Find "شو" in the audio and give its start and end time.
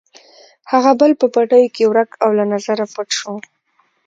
3.19-3.33